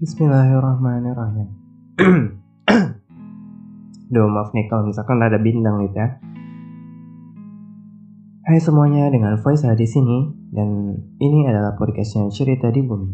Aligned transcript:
Bismillahirrahmanirrahim. 0.00 1.52
Duh 4.08 4.32
maaf 4.32 4.48
nih 4.56 4.64
kalau 4.72 4.88
misalkan 4.88 5.20
ada 5.20 5.36
bintang 5.36 5.76
gitu 5.84 5.92
ya. 5.92 6.16
Hai 8.48 8.56
semuanya, 8.64 9.12
dengan 9.12 9.36
Voice 9.44 9.60
di 9.60 9.84
sini 9.84 10.24
dan 10.56 10.96
ini 11.20 11.44
adalah 11.44 11.76
podcastnya 11.76 12.32
cerita 12.32 12.72
di 12.72 12.80
bumi. 12.80 13.12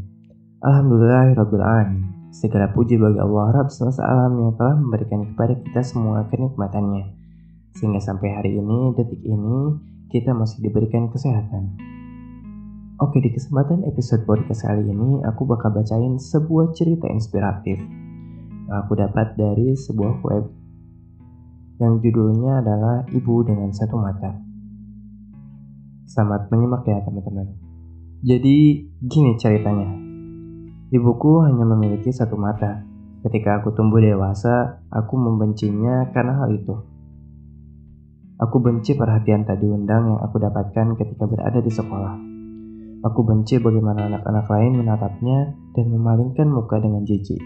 Alhamdulillahirobbilalamin. 0.62 2.30
Segala 2.30 2.70
puji 2.70 3.02
bagi 3.02 3.18
Allah 3.18 3.50
Rabb 3.50 3.74
semesta 3.74 4.06
alam 4.06 4.38
yang 4.38 4.54
telah 4.54 4.78
memberikan 4.78 5.26
kepada 5.34 5.58
kita 5.58 5.82
semua 5.82 6.22
kenikmatannya. 6.30 7.18
Sehingga 7.74 7.98
sampai 7.98 8.30
hari 8.30 8.62
ini, 8.62 8.94
detik 8.94 9.26
ini, 9.26 9.74
kita 10.14 10.38
masih 10.38 10.62
diberikan 10.62 11.10
kesehatan. 11.10 11.95
Oke, 12.96 13.20
di 13.20 13.28
kesempatan 13.28 13.84
episode 13.84 14.24
podcast 14.24 14.64
kali 14.64 14.88
ini, 14.88 15.20
aku 15.20 15.44
bakal 15.44 15.68
bacain 15.68 16.16
sebuah 16.16 16.72
cerita 16.72 17.04
inspiratif. 17.12 17.76
Aku 18.72 18.96
dapat 18.96 19.36
dari 19.36 19.76
sebuah 19.76 20.24
web 20.24 20.48
yang 21.76 22.00
judulnya 22.00 22.64
adalah 22.64 23.04
Ibu 23.12 23.44
dengan 23.44 23.68
Satu 23.76 24.00
Mata. 24.00 24.40
Selamat 26.08 26.48
menyimak 26.48 26.88
ya 26.88 27.04
teman-teman. 27.04 27.52
Jadi, 28.24 28.88
gini 29.04 29.36
ceritanya. 29.36 29.92
Ibuku 30.88 31.44
hanya 31.44 31.68
memiliki 31.68 32.08
satu 32.08 32.40
mata. 32.40 32.80
Ketika 33.20 33.60
aku 33.60 33.76
tumbuh 33.76 34.00
dewasa, 34.00 34.80
aku 34.88 35.20
membencinya 35.20 36.08
karena 36.16 36.40
hal 36.40 36.48
itu. 36.48 36.80
Aku 38.40 38.56
benci 38.64 38.96
perhatian 38.96 39.44
tak 39.44 39.60
diundang 39.60 40.16
yang 40.16 40.20
aku 40.24 40.40
dapatkan 40.40 40.96
ketika 40.96 41.28
berada 41.28 41.60
di 41.60 41.68
sekolah 41.68 42.35
Aku 43.04 43.28
benci 43.28 43.60
bagaimana 43.60 44.08
anak-anak 44.08 44.48
lain 44.48 44.72
menatapnya 44.80 45.52
dan 45.76 45.86
memalingkan 45.92 46.48
muka 46.48 46.80
dengan 46.80 47.04
jijik. 47.04 47.40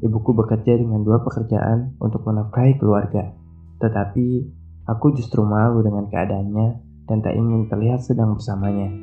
Ibuku 0.00 0.30
bekerja 0.30 0.78
dengan 0.78 1.02
dua 1.02 1.18
pekerjaan 1.26 1.98
untuk 1.98 2.22
menafkahi 2.22 2.78
keluarga, 2.78 3.34
tetapi 3.82 4.46
aku 4.86 5.06
justru 5.18 5.42
malu 5.42 5.82
dengan 5.82 6.06
keadaannya 6.06 6.68
dan 7.10 7.18
tak 7.18 7.34
ingin 7.34 7.66
terlihat 7.66 7.98
sedang 8.06 8.38
bersamanya. 8.38 8.94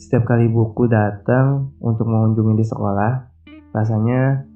Setiap 0.00 0.24
kali 0.24 0.48
ibuku 0.48 0.88
datang 0.88 1.76
untuk 1.78 2.08
mengunjungi 2.08 2.56
di 2.56 2.66
sekolah, 2.66 3.12
rasanya 3.76 4.48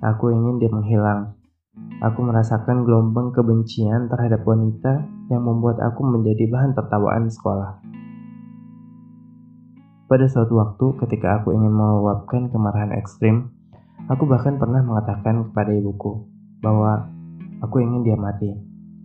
aku 0.00 0.32
ingin 0.32 0.56
dia 0.56 0.72
menghilang. 0.72 1.36
Aku 2.00 2.24
merasakan 2.24 2.88
gelombang 2.88 3.36
kebencian 3.36 4.08
terhadap 4.08 4.40
wanita 4.48 5.04
yang 5.28 5.44
membuat 5.44 5.78
aku 5.84 6.00
menjadi 6.00 6.48
bahan 6.48 6.72
tertawaan 6.72 7.28
sekolah. 7.28 7.99
Pada 10.10 10.26
suatu 10.26 10.58
waktu 10.58 11.06
ketika 11.06 11.38
aku 11.38 11.54
ingin 11.54 11.70
meluapkan 11.70 12.50
kemarahan 12.50 12.90
ekstrim, 12.98 13.54
aku 14.10 14.26
bahkan 14.26 14.58
pernah 14.58 14.82
mengatakan 14.82 15.46
kepada 15.46 15.70
ibuku 15.70 16.26
bahwa 16.58 17.14
aku 17.62 17.78
ingin 17.78 18.02
dia 18.02 18.18
mati. 18.18 18.50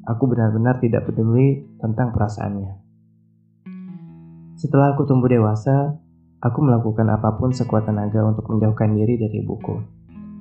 Aku 0.10 0.26
benar-benar 0.26 0.82
tidak 0.82 1.06
peduli 1.06 1.62
tentang 1.78 2.10
perasaannya. 2.10 2.82
Setelah 4.58 4.98
aku 4.98 5.06
tumbuh 5.06 5.30
dewasa, 5.30 5.94
aku 6.42 6.66
melakukan 6.66 7.06
apa 7.14 7.38
pun 7.38 7.54
sekuat 7.54 7.86
tenaga 7.86 8.26
untuk 8.26 8.50
menjauhkan 8.50 8.98
diri 8.98 9.22
dari 9.22 9.46
ibuku. 9.46 9.78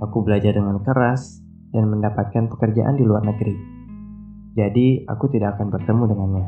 Aku 0.00 0.24
belajar 0.24 0.56
dengan 0.56 0.80
keras 0.80 1.44
dan 1.76 1.92
mendapatkan 1.92 2.48
pekerjaan 2.48 2.96
di 2.96 3.04
luar 3.04 3.20
negeri. 3.20 3.52
Jadi, 4.56 5.04
aku 5.12 5.28
tidak 5.28 5.60
akan 5.60 5.68
bertemu 5.68 6.02
dengannya. 6.08 6.46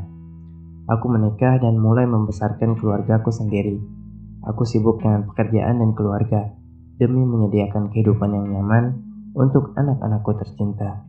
Aku 0.89 1.05
menikah 1.05 1.61
dan 1.61 1.77
mulai 1.77 2.09
membesarkan 2.09 2.81
keluargaku 2.81 3.29
sendiri 3.29 3.96
Aku 4.45 4.67
sibuk 4.67 5.01
dengan 5.01 5.25
pekerjaan 5.25 5.81
dan 5.81 5.97
keluarga 5.97 6.53
demi 6.97 7.25
menyediakan 7.25 7.89
kehidupan 7.93 8.29
yang 8.33 8.45
nyaman 8.53 9.01
untuk 9.33 9.73
anak-anakku 9.77 10.33
tercinta. 10.41 11.05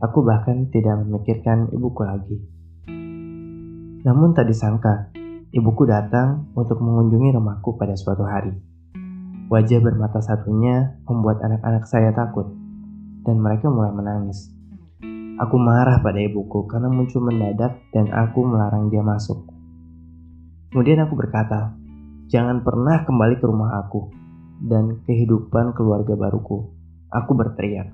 Aku 0.00 0.24
bahkan 0.24 0.68
tidak 0.72 1.04
memikirkan 1.04 1.72
ibuku 1.72 2.02
lagi. 2.04 2.36
Namun 4.02 4.34
tak 4.34 4.50
disangka, 4.50 5.14
ibuku 5.54 5.86
datang 5.86 6.50
untuk 6.58 6.82
mengunjungi 6.82 7.38
rumahku 7.38 7.78
pada 7.78 7.94
suatu 7.94 8.26
hari. 8.26 8.52
Wajah 9.46 9.80
bermata 9.84 10.18
satunya 10.24 10.96
membuat 11.04 11.44
anak-anak 11.44 11.84
saya 11.86 12.10
takut, 12.10 12.50
dan 13.22 13.36
mereka 13.38 13.70
mulai 13.70 13.94
menangis. 13.94 14.50
Aku 15.40 15.56
marah 15.56 16.02
pada 16.02 16.18
ibuku 16.18 16.68
karena 16.68 16.92
muncul 16.92 17.24
mendadak 17.24 17.80
dan 17.94 18.10
aku 18.12 18.42
melarang 18.44 18.92
dia 18.92 19.00
masuk. 19.00 19.48
Kemudian 20.72 21.04
aku 21.04 21.14
berkata, 21.16 21.76
Jangan 22.30 22.62
pernah 22.62 23.02
kembali 23.02 23.40
ke 23.40 23.44
rumah 23.48 23.82
aku 23.82 24.12
dan 24.62 25.02
kehidupan 25.02 25.74
keluarga 25.74 26.14
baruku. 26.14 26.70
Aku 27.10 27.34
berteriak. 27.34 27.90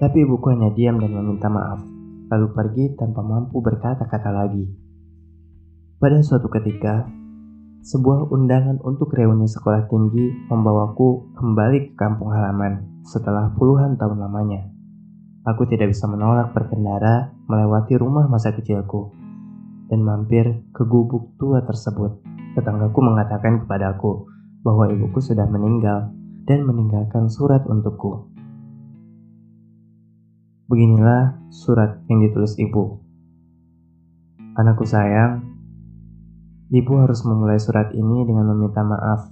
Tapi 0.00 0.16
ibuku 0.24 0.52
hanya 0.52 0.72
diam 0.72 0.96
dan 1.00 1.12
meminta 1.12 1.48
maaf, 1.52 1.80
lalu 2.32 2.46
pergi 2.56 2.84
tanpa 2.96 3.20
mampu 3.20 3.60
berkata-kata 3.60 4.30
lagi. 4.32 4.64
Pada 6.00 6.24
suatu 6.24 6.48
ketika, 6.48 7.04
sebuah 7.84 8.32
undangan 8.32 8.80
untuk 8.84 9.12
reuni 9.12 9.44
sekolah 9.48 9.88
tinggi 9.88 10.48
membawaku 10.48 11.36
kembali 11.36 11.92
ke 11.92 11.92
kampung 11.96 12.32
halaman 12.32 13.04
setelah 13.04 13.52
puluhan 13.56 13.96
tahun 14.00 14.20
lamanya. 14.20 14.68
Aku 15.48 15.64
tidak 15.64 15.92
bisa 15.92 16.04
menolak 16.04 16.52
berkendara 16.52 17.32
melewati 17.48 17.96
rumah 17.96 18.28
masa 18.28 18.52
kecilku 18.52 19.12
dan 19.88 20.04
mampir 20.04 20.64
ke 20.76 20.84
gubuk 20.84 21.34
tua 21.40 21.64
tersebut 21.64 22.20
tetanggaku 22.54 22.98
mengatakan 23.02 23.62
kepadaku 23.64 24.26
bahwa 24.60 24.90
ibuku 24.90 25.22
sudah 25.22 25.46
meninggal 25.48 26.12
dan 26.44 26.66
meninggalkan 26.66 27.30
surat 27.30 27.64
untukku. 27.64 28.28
Beginilah 30.70 31.50
surat 31.50 31.98
yang 32.06 32.22
ditulis 32.22 32.54
ibu. 32.58 33.02
Anakku 34.54 34.86
sayang, 34.86 35.42
ibu 36.70 36.92
harus 37.02 37.26
memulai 37.26 37.58
surat 37.58 37.90
ini 37.94 38.26
dengan 38.26 38.50
meminta 38.54 38.82
maaf 38.86 39.30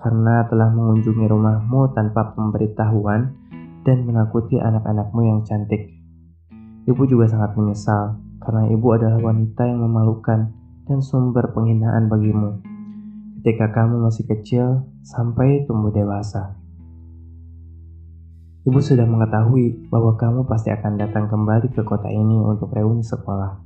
karena 0.00 0.46
telah 0.46 0.70
mengunjungi 0.72 1.26
rumahmu 1.26 1.92
tanpa 1.92 2.32
pemberitahuan 2.34 3.34
dan 3.82 4.06
menakuti 4.06 4.56
anak-anakmu 4.60 5.20
yang 5.26 5.40
cantik. 5.42 5.90
Ibu 6.88 7.02
juga 7.06 7.28
sangat 7.28 7.54
menyesal 7.58 8.16
karena 8.40 8.70
ibu 8.72 8.86
adalah 8.96 9.20
wanita 9.20 9.68
yang 9.68 9.84
memalukan 9.84 10.59
dan 10.90 10.98
sumber 11.06 11.54
penghinaan 11.54 12.10
bagimu 12.10 12.58
ketika 13.40 13.70
kamu 13.70 14.02
masih 14.02 14.26
kecil 14.26 14.90
sampai 15.06 15.64
tumbuh 15.64 15.94
dewasa. 15.94 16.58
Ibu 18.68 18.76
sudah 18.76 19.08
mengetahui 19.08 19.88
bahwa 19.88 20.20
kamu 20.20 20.44
pasti 20.44 20.68
akan 20.68 21.00
datang 21.00 21.30
kembali 21.32 21.72
ke 21.72 21.80
kota 21.80 22.12
ini 22.12 22.36
untuk 22.44 22.68
reuni 22.76 23.00
sekolah. 23.00 23.56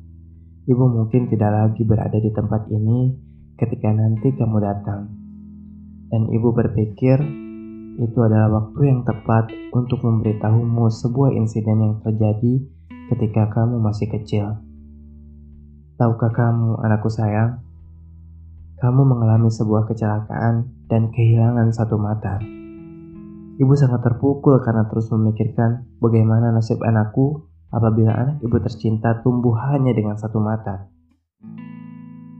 Ibu 0.71 0.85
mungkin 0.87 1.27
tidak 1.27 1.51
lagi 1.51 1.83
berada 1.83 2.15
di 2.15 2.31
tempat 2.31 2.71
ini 2.71 3.11
ketika 3.59 3.91
nanti 3.91 4.31
kamu 4.31 4.63
datang. 4.63 5.11
Dan 6.15 6.31
ibu 6.31 6.55
berpikir 6.55 7.19
itu 7.99 8.19
adalah 8.23 8.63
waktu 8.63 8.95
yang 8.95 9.03
tepat 9.03 9.51
untuk 9.75 10.07
memberitahumu 10.07 10.87
sebuah 10.87 11.35
insiden 11.35 11.83
yang 11.83 11.95
terjadi 11.99 12.63
ketika 13.11 13.51
kamu 13.51 13.83
masih 13.83 14.07
kecil. 14.07 14.63
Tahukah 15.95 16.35
kamu, 16.35 16.83
anakku 16.83 17.07
sayang, 17.07 17.63
kamu 18.83 19.07
mengalami 19.07 19.47
sebuah 19.47 19.87
kecelakaan 19.87 20.67
dan 20.91 21.15
kehilangan 21.15 21.71
satu 21.71 21.95
mata. 21.95 22.43
Ibu 23.63 23.71
sangat 23.79 24.03
terpukul 24.03 24.59
karena 24.67 24.91
terus 24.91 25.07
memikirkan 25.15 25.87
bagaimana 26.03 26.51
nasib 26.51 26.83
anakku 26.83 27.47
apabila 27.71 28.11
anak 28.11 28.43
ibu 28.43 28.59
tercinta 28.59 29.23
tumbuh 29.23 29.55
hanya 29.71 29.95
dengan 29.95 30.19
satu 30.19 30.43
mata. 30.43 30.91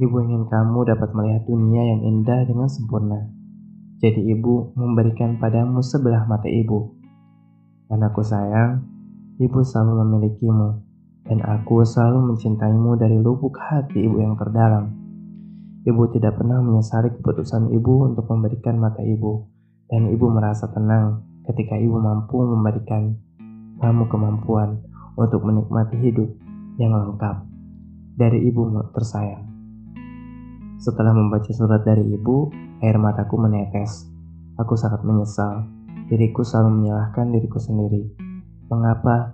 Ibu 0.03 0.17
ingin 0.27 0.51
kamu 0.51 0.91
dapat 0.91 1.15
melihat 1.15 1.47
dunia 1.47 1.95
yang 1.95 2.03
indah 2.11 2.43
dengan 2.51 2.67
sempurna. 2.67 3.31
Jadi 4.03 4.35
ibu 4.35 4.75
memberikan 4.75 5.39
padamu 5.39 5.79
sebelah 5.79 6.27
mata 6.27 6.51
ibu. 6.51 6.91
Anakku 7.87 8.27
sayang, 8.27 8.83
ibu 9.39 9.63
selalu 9.63 10.03
memilikimu 10.03 10.94
dan 11.25 11.41
aku 11.41 11.85
selalu 11.85 12.33
mencintaimu 12.35 13.01
dari 13.01 13.17
lubuk 13.17 13.57
hati 13.57 14.05
ibu 14.05 14.21
yang 14.21 14.37
terdalam. 14.37 14.93
Ibu 15.85 16.03
tidak 16.17 16.41
pernah 16.41 16.65
menyesali 16.65 17.13
keputusan 17.21 17.73
ibu 17.73 18.09
untuk 18.09 18.29
memberikan 18.29 18.81
mata 18.81 19.05
ibu, 19.05 19.45
dan 19.89 20.09
ibu 20.09 20.27
merasa 20.33 20.69
tenang 20.73 21.25
ketika 21.45 21.77
ibu 21.77 22.01
mampu 22.01 22.41
memberikan 22.41 23.17
kamu 23.81 24.09
kemampuan 24.09 24.81
untuk 25.17 25.45
menikmati 25.45 26.01
hidup 26.01 26.29
yang 26.81 26.97
lengkap 26.97 27.45
dari 28.17 28.49
ibu 28.49 28.65
tersayang. 28.97 29.45
Setelah 30.81 31.17
membaca 31.17 31.49
surat 31.53 31.85
dari 31.85 32.05
ibu, 32.17 32.53
air 32.85 32.97
mataku 33.01 33.41
menetes. 33.41 34.09
Aku 34.61 34.77
sangat 34.77 35.03
menyesal. 35.03 35.65
Diriku 36.13 36.45
selalu 36.45 36.85
menyalahkan 36.85 37.33
diriku 37.33 37.57
sendiri. 37.57 38.13
Mengapa 38.69 39.33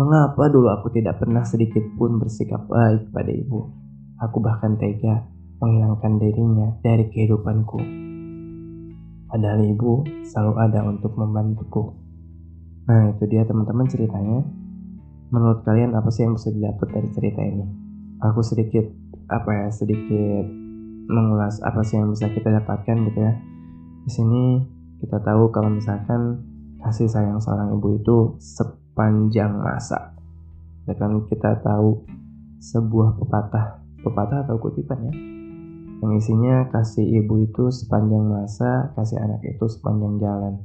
Mengapa 0.00 0.48
dulu 0.48 0.72
aku 0.72 0.88
tidak 0.96 1.20
pernah 1.20 1.44
sedikit 1.44 1.84
pun 2.00 2.16
bersikap 2.16 2.64
baik 2.64 3.12
pada 3.12 3.28
ibu? 3.36 3.68
Aku 4.16 4.40
bahkan 4.40 4.80
tega 4.80 5.28
menghilangkan 5.60 6.16
dirinya 6.16 6.72
dari 6.80 7.12
kehidupanku. 7.12 7.76
padahal 9.28 9.60
ibu 9.60 10.00
selalu 10.24 10.52
ada 10.56 10.88
untuk 10.88 11.12
membantuku. 11.20 11.92
Nah 12.88 13.12
itu 13.12 13.28
dia 13.28 13.44
teman-teman 13.44 13.92
ceritanya. 13.92 14.40
Menurut 15.28 15.68
kalian 15.68 15.92
apa 15.92 16.08
sih 16.08 16.24
yang 16.24 16.32
bisa 16.32 16.48
didapat 16.48 16.88
dari 16.96 17.08
cerita 17.12 17.44
ini? 17.44 17.68
Aku 18.24 18.40
sedikit 18.40 18.88
apa 19.28 19.52
ya 19.52 19.68
sedikit 19.68 20.48
mengulas 21.12 21.60
apa 21.60 21.84
sih 21.84 22.00
yang 22.00 22.08
bisa 22.08 22.32
kita 22.32 22.48
dapatkan 22.48 22.96
gitu 23.04 23.20
ya. 23.20 23.36
Di 24.08 24.10
sini 24.16 24.64
kita 25.04 25.20
tahu 25.20 25.52
kalau 25.52 25.68
misalkan 25.68 26.40
kasih 26.80 27.06
sayang 27.06 27.36
seorang 27.36 27.76
ibu 27.76 28.00
itu 28.00 28.16
sepanjang 29.00 29.56
masa. 29.56 30.12
Ya 30.84 30.92
kan 30.92 31.24
kita 31.24 31.64
tahu 31.64 32.04
sebuah 32.60 33.16
pepatah, 33.16 33.80
pepatah 34.04 34.44
atau 34.44 34.60
kutipan 34.60 35.08
ya, 35.08 35.14
yang 36.04 36.12
isinya 36.20 36.68
kasih 36.68 37.08
ibu 37.08 37.48
itu 37.48 37.72
sepanjang 37.72 38.28
masa, 38.28 38.92
kasih 38.92 39.16
anak 39.16 39.40
itu 39.48 39.64
sepanjang 39.72 40.20
jalan. 40.20 40.60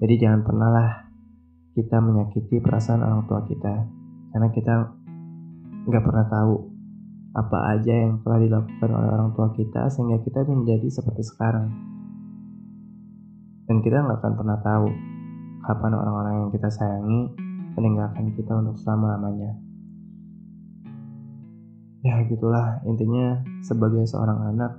Jadi 0.00 0.14
jangan 0.16 0.48
pernah 0.48 0.68
lah 0.72 0.90
kita 1.76 2.00
menyakiti 2.00 2.56
perasaan 2.64 3.04
orang 3.04 3.28
tua 3.28 3.44
kita 3.44 3.84
karena 4.32 4.48
kita 4.56 4.74
nggak 5.92 6.04
pernah 6.08 6.24
tahu 6.32 6.72
apa 7.36 7.58
aja 7.76 7.92
yang 8.00 8.24
telah 8.24 8.40
dilakukan 8.40 8.90
oleh 8.96 9.10
orang 9.12 9.36
tua 9.36 9.52
kita 9.52 9.92
sehingga 9.92 10.24
kita 10.24 10.40
menjadi 10.48 10.88
seperti 10.88 11.20
sekarang 11.20 11.68
dan 13.68 13.84
kita 13.84 14.00
nggak 14.08 14.24
akan 14.24 14.32
pernah 14.40 14.56
tahu 14.64 14.88
kapan 15.66 15.92
orang-orang 15.98 16.34
yang 16.46 16.50
kita 16.54 16.70
sayangi 16.70 17.34
meninggalkan 17.74 18.32
kita 18.38 18.52
untuk 18.56 18.78
selama-lamanya. 18.80 19.52
Ya 22.06 22.22
gitulah. 22.30 22.80
Intinya 22.86 23.42
sebagai 23.66 24.06
seorang 24.06 24.54
anak 24.54 24.78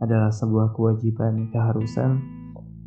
adalah 0.00 0.32
sebuah 0.32 0.72
kewajiban 0.72 1.52
keharusan 1.52 2.18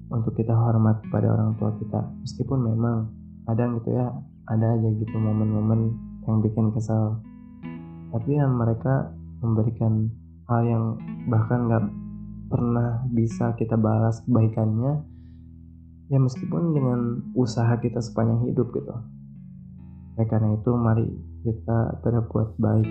untuk 0.10 0.34
kita 0.34 0.52
hormat 0.52 1.06
pada 1.14 1.30
orang 1.30 1.54
tua 1.62 1.72
kita. 1.78 2.02
Meskipun 2.26 2.66
memang 2.66 3.14
kadang 3.46 3.78
gitu 3.82 3.94
ya 3.94 4.10
ada 4.50 4.66
aja 4.74 4.90
gitu 4.98 5.16
momen-momen 5.18 5.94
yang 6.26 6.42
bikin 6.42 6.74
kesal 6.74 7.22
tapi 8.10 8.38
yang 8.38 8.58
mereka 8.58 9.14
memberikan 9.42 10.10
hal 10.50 10.62
yang 10.66 10.86
bahkan 11.30 11.70
nggak 11.70 11.86
pernah 12.50 13.06
bisa 13.14 13.54
kita 13.58 13.78
balas 13.78 14.26
kebaikannya 14.26 15.06
ya 16.10 16.18
meskipun 16.18 16.74
dengan 16.74 17.00
usaha 17.38 17.78
kita 17.78 18.02
sepanjang 18.02 18.50
hidup 18.50 18.74
gitu 18.74 18.96
ya 20.18 20.26
karena 20.28 20.58
itu 20.58 20.72
mari 20.76 21.08
kita 21.46 22.02
berbuat 22.04 22.60
baik 22.60 22.90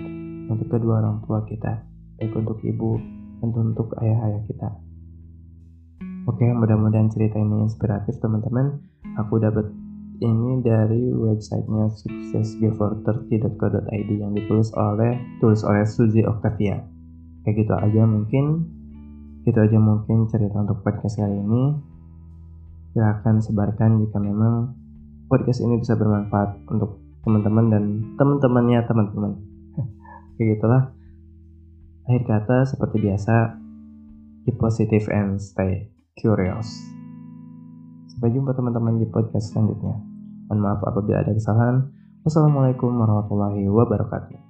untuk 0.49 0.67
kedua 0.71 1.03
orang 1.03 1.21
tua 1.27 1.45
kita 1.45 1.85
baik 2.17 2.33
untuk 2.33 2.57
ibu 2.65 2.97
dan 3.39 3.49
untuk 3.53 3.93
ayah-ayah 4.01 4.41
kita 4.49 4.69
oke 6.25 6.45
mudah-mudahan 6.57 7.11
cerita 7.11 7.37
ini 7.37 7.67
inspiratif 7.67 8.17
teman-teman 8.17 8.81
aku 9.19 9.37
dapat 9.37 9.69
ini 10.19 10.59
dari 10.59 11.15
websitenya 11.15 11.95
successgiver30.co.id 11.95 14.09
yang 14.19 14.35
ditulis 14.35 14.67
oleh 14.75 15.15
tulis 15.39 15.63
oleh 15.63 15.87
Suzy 15.87 16.27
Octavia. 16.27 16.83
Kayak 17.47 17.63
gitu 17.63 17.71
aja 17.71 18.03
mungkin 18.03 18.67
itu 19.47 19.55
aja 19.55 19.79
mungkin 19.79 20.27
cerita 20.27 20.59
untuk 20.59 20.83
podcast 20.83 21.23
kali 21.23 21.39
ini. 21.39 21.71
Silahkan 22.93 23.37
sebarkan 23.37 24.01
jika 24.05 24.17
memang 24.17 24.73
podcast 25.29 25.61
ini 25.61 25.77
bisa 25.77 25.93
bermanfaat 25.93 26.65
untuk 26.73 26.97
teman-teman 27.21 27.65
dan 27.69 27.83
teman-temannya 28.17 28.79
teman-teman. 28.89 29.31
Kayak. 30.39 30.95
Akhir 32.09 32.23
kata 32.25 32.57
seperti 32.65 32.97
biasa, 33.05 33.53
keep 34.41 34.57
positive 34.57 35.05
and 35.13 35.37
stay 35.37 35.93
curious. 36.17 36.81
Sampai 38.09 38.33
jumpa 38.33 38.57
teman-teman 38.57 38.97
di 38.97 39.05
podcast 39.05 39.53
selanjutnya. 39.53 40.01
Mohon 40.49 40.59
maaf 40.65 40.81
apabila 40.89 41.21
ada 41.21 41.37
kesalahan. 41.37 41.93
Wassalamualaikum 42.25 42.89
warahmatullahi 42.97 43.69
wabarakatuh. 43.69 44.48